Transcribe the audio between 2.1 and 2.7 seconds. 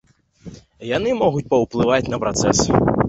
на працэс.